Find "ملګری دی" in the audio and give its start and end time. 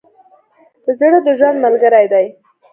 1.65-2.25